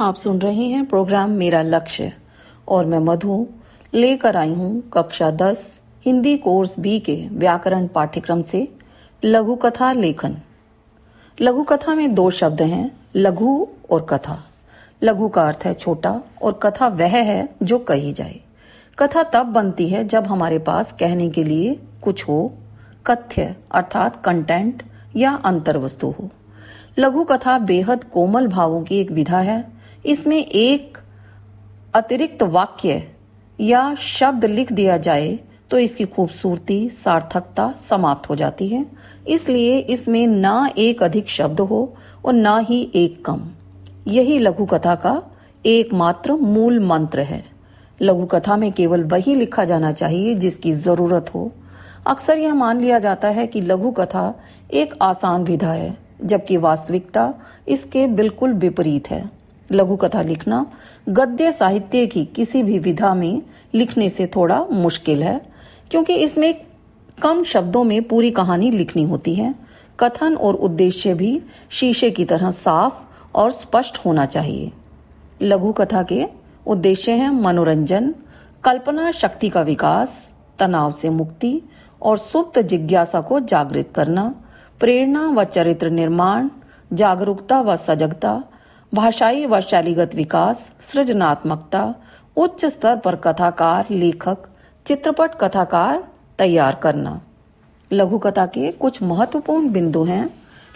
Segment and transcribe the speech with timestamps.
[0.00, 2.12] आप सुन रहे हैं प्रोग्राम मेरा लक्ष्य।
[2.68, 3.46] और मैं मधु,
[3.94, 8.68] लेकर आई हूँ कक्षा 10 हिंदी कोर्स बी के व्याकरण पाठ्यक्रम से
[9.24, 10.36] लघु कथा लेखन।
[11.40, 14.38] लघु कथा में दो शब्द हैं, लघु और कथा।
[15.02, 18.40] लघु का अर्थ है छोटा और कथा वह है जो कही जाए।
[18.98, 22.52] कथा तब बनती है जब हमारे पास कहने के लिए कुछ हो,
[23.06, 24.82] कथ्य अर्थात कंटेंट
[25.16, 26.28] या अंतर वस्तु हो।
[26.98, 29.77] लघु कथा बेहद कोमल भावों की एक विधा है
[30.08, 30.98] इसमें एक
[31.94, 33.02] अतिरिक्त वाक्य
[33.58, 35.38] या शब्द लिख दिया जाए
[35.70, 38.84] तो इसकी खूबसूरती, सार्थकता समाप्त हो जाती है।
[39.28, 41.80] इसलिए इसमें ना एक अधिक शब्द हो
[42.24, 43.40] और ना ही एक कम।
[44.08, 45.22] यही लघु कथा का
[45.64, 47.44] एकमात्र मूल मंत्र है।
[48.02, 51.50] लघु कथा में केवल वही लिखा जाना चाहिए जिसकी ज़रूरत हो।
[52.06, 54.34] अक्सर यह मान लिया जाता है कि लघु कथा
[54.72, 57.32] एक आसान विधा है, जबकि वास्तविकता
[57.68, 59.37] इसके बिल्कुल विपरीत है।
[59.72, 60.66] लघु कथा लिखना,
[61.08, 63.42] गद्य साहित्य की किसी भी विधा में
[63.74, 65.40] लिखने से थोड़ा मुश्किल है,
[65.90, 66.54] क्योंकि इसमें
[67.22, 69.54] कम शब्दों में पूरी कहानी लिखनी होती है।
[70.00, 72.94] कथन और उद्देश्य भी शीशे की तरह साफ़
[73.34, 74.72] और स्पष्ट होना चाहिए।
[75.42, 76.24] लघु कथा के
[76.66, 78.14] उद्देश्य हैं मनोरंजन,
[78.64, 81.60] कल्पना शक्ति का विकास, तनाव से मुक्ति
[82.02, 84.34] और सुप्त जिज्ञासा को जागृत करना,
[84.80, 86.48] प्रेरणा व चरित्र निर्माण,
[86.92, 88.42] जागरूकता व सजगता
[88.94, 91.94] भाषाई व शैलीगत विकास, सृजनात्मकता,
[92.36, 94.38] उच्च स्तर पर कथाकार, लेखक,
[94.86, 96.08] चित्रपट कथाकार
[96.38, 97.20] तैयार करना।
[97.92, 100.30] लघु कथा के कुछ महत्वपूर्ण बिंदु हैं।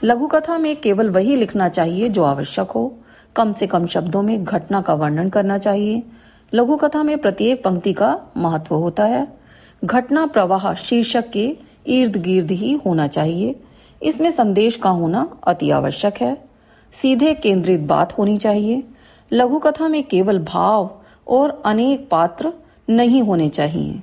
[0.04, 2.94] लघु कथा में केवल वही लिखना चाहिए जो आवश्यक हो।
[3.36, 6.02] कम से कम शब्दों में घटना का वर्णन करना चाहिए।
[6.54, 9.28] लघु कथा में प्रत्येक पंक्ति का महत्व होता है।
[9.84, 13.60] घटना प्रवाह शीर्षक के इर्द गिर्द ही होना चाहिए।
[14.02, 16.51] इसमें संदेश का होना अति आवश्यक है।
[16.92, 18.82] सीधे केंद्रित बात होनी चाहिए।
[19.32, 20.90] लघु कथा में केवल भाव
[21.28, 22.52] और अनेक पात्र
[22.90, 24.02] नहीं होने चाहिए।